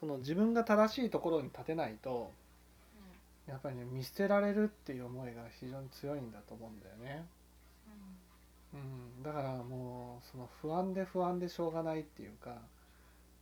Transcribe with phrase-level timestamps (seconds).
[0.00, 2.30] その自分が正しいところに立てないと
[3.48, 7.26] やっぱりね見捨てられるっていう思いが非常に強いんだと思うんだよね。
[8.74, 12.56] うん、だからもうその不安で不安でしょうがないっていうか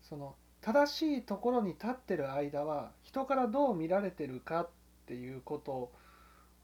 [0.00, 4.68] その正しいところに立ってる間は人からどう見られてるかっ
[5.06, 5.90] ていうこと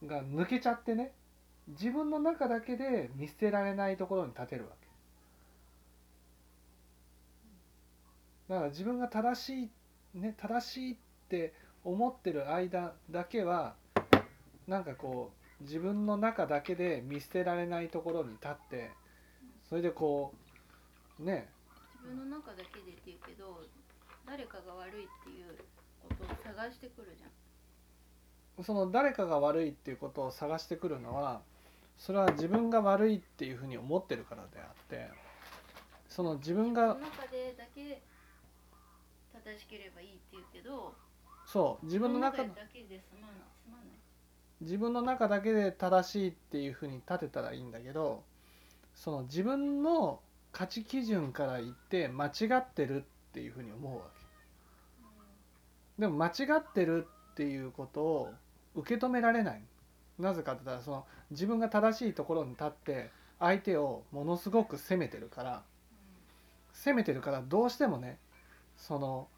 [0.06, 1.12] が抜けちゃってね
[1.68, 4.82] 自分の中だけで見捨てられないところに立てるわけ。
[8.48, 9.70] だから自分が正しい
[10.14, 10.96] ね正しいっ
[11.28, 11.54] て
[11.84, 13.74] 思ってる間だけは
[14.66, 18.90] なんかこう自分の中だけで見捨てられないところに立って
[19.68, 20.34] それでこ
[21.20, 21.48] うね。
[22.02, 23.60] 自分の中だけでって言うけど
[24.26, 25.56] 誰かが悪いっていう
[26.08, 28.64] ことを探してくるじゃん。
[28.64, 31.40] その誰かが悪いっていうことを探してくるのは
[31.96, 35.08] それは自分が悪いっていうふうに思ってるからであって
[36.08, 38.02] その自分が中でだけ
[39.32, 40.94] 正しければいいって言うけど
[41.46, 43.86] そう自分の中だけで済まない済まない。
[44.60, 48.22] 自分の中だけで正しいっていうふうに立てたらいいんだけど
[48.94, 50.20] その自分の
[50.52, 54.22] 価値基準から言って間違ってるっていうふうに思うわけ。
[55.98, 58.30] でも間違ってるっていうことを
[58.74, 59.62] 受け止められない。
[60.18, 65.62] なぜかって言ったらその自分が正しいところに立って相手をものすごく責めてるから。
[66.74, 68.18] 責めてるからどうしてもね
[68.82, 69.28] その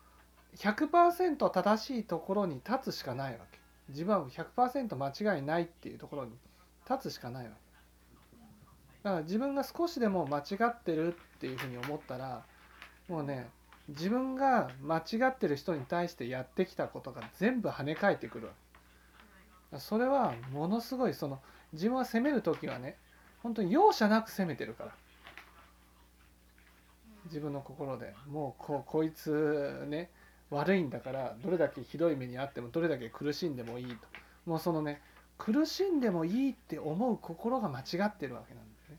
[0.57, 3.59] 100%正しいところに立つしかないわけ。
[3.91, 6.33] 自分は100%間違いないっていうところに
[6.89, 7.57] 立つしかないわけ。
[9.03, 12.43] だから自分が少しでも間違ってるっていうふうに思ったら
[13.07, 13.47] もうね
[13.89, 18.53] 自分が間違ってる人に対してやってきたことが全部跳ね返ってくるわ
[19.73, 19.79] け。
[19.79, 21.43] それはものすごいその
[21.75, 22.97] 自分は責める時はね
[23.43, 24.93] 本当に容赦なく責めてるから。
[27.27, 28.15] 自分の心で。
[28.29, 30.11] もうここいつね
[30.51, 34.07] 悪いんだからどれだけひどい目にあってもどれだけ苦しんでもいいと。
[34.47, 35.03] もうそのね
[35.39, 38.99] 苦しんでもいいって思う心が間違ってるわけなんだよね。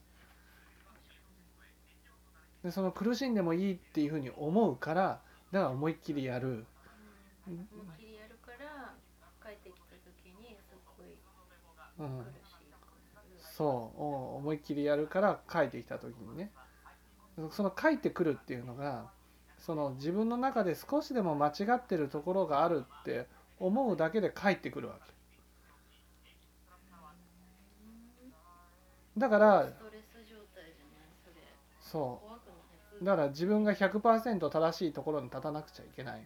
[2.64, 5.22] でその苦しんでもいいっていうふうに思うから
[5.52, 6.66] だから思いっきりやる。
[7.48, 7.66] 思いっ
[7.98, 8.94] きりやるから
[9.42, 11.16] 帰ってきた時にすごい
[12.00, 12.56] うん苦しい。
[13.56, 14.02] そう。
[14.02, 16.52] お思いっきりやるから帰ってきた時にね
[17.52, 19.10] その帰ってくるっていうのが
[19.58, 23.28] その自分の中で少しでも間違ってるところがあるって
[23.60, 25.14] 思うだけで帰ってくるわけ。
[29.18, 29.70] だから
[31.80, 32.22] そ
[33.02, 33.06] う。
[33.06, 36.26] だから自分が100%正しいところに立たなくちゃいけない。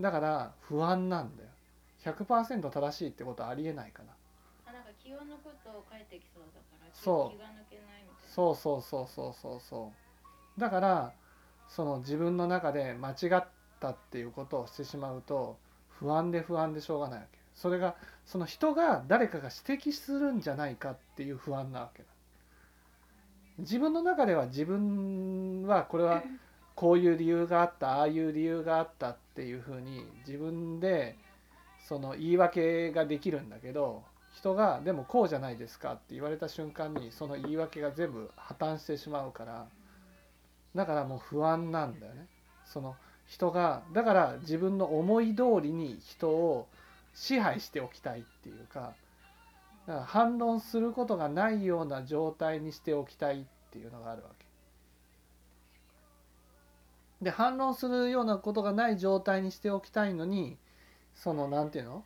[0.00, 1.48] だから不安なんだよ。
[2.04, 4.14] 100%正しいってことはありえないから
[4.66, 8.32] あなんか気を抜くと帰ってきそうだから気が抜けないみたいな。
[8.32, 10.05] そうそうそうそうそうそう
[10.58, 11.12] だから
[11.68, 13.44] その自分の中で間違っ
[13.80, 15.58] たっていうことをしてしまうと
[15.88, 17.38] 不安で不安でしょうがないわけ。
[17.54, 17.96] それが
[18.26, 22.08] その人が誰かが指摘するんじゃないかっていう不安なわけだ。
[23.58, 26.22] 自分の中では自分はこれは
[26.76, 31.16] こういう理由があったああいう理由があったっていうふうに自分で
[31.80, 34.02] その言い訳ができるんだけど
[34.34, 39.66] 人が「でもこうじゃないですか」って言われた瞬間にその言い訳が全部破綻してしまうから
[40.76, 42.26] だからもう不安なんだよね。
[42.64, 42.94] その
[43.26, 46.68] 人がだから自分の思い通りに人を
[47.14, 48.92] 支配しておきたいっていうか
[49.86, 54.44] だから反論することがないような状態にしておきたいっていうのがあるわけ。
[57.22, 60.58] で反論するようなことがない状態にしておきたいのに
[61.14, 62.04] そのなんていうの？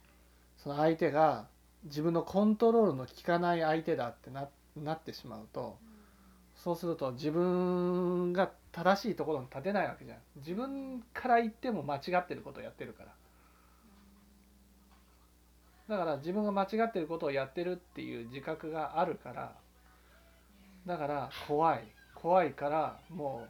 [0.56, 1.48] その相手が
[1.84, 5.76] 自分のコントロールの効かない相手だってななってしまうと
[6.62, 10.18] そうすると自分が正しいところに立てないわけじゃん。
[10.36, 13.14] 自分から言っても間違ってることをやってるから。
[15.88, 19.54] だから自分が間違ってることをやってるっていう自覚があるから。
[20.86, 21.84] だから怖い。
[22.14, 23.46] 怖いからも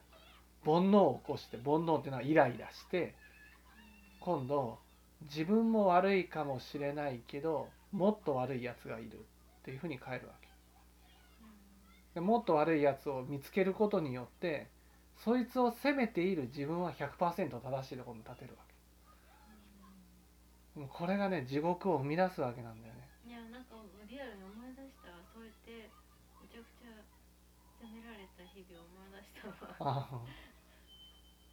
[0.65, 3.13] う煩悩を起こして煩悩っていうのはイライラして
[4.21, 4.79] 今度
[5.23, 9.17] 自分も悪いかもしれないけどもっと悪いやつがいるっ
[9.65, 10.40] ていうふうに変えるわけ。
[12.13, 14.67] でもっと悪いやつを見つけることによって
[15.23, 18.71] そいつを責めている自分は100%正しいところに立てるわけ。
[20.87, 23.07] これがね地獄を生み出すわけなんだよね。
[23.27, 23.75] いやなんか
[24.09, 25.17] リアルに思い出したわ。
[25.33, 25.89] そうやって
[26.41, 26.91] めちゃくちゃ
[27.79, 29.31] 責められた日々を思い出し
[29.77, 30.21] たわ。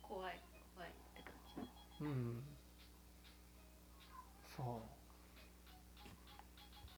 [0.03, 0.41] 怖い
[0.75, 2.05] 怖いって感じ。
[2.05, 2.43] うん。
[4.57, 4.98] そう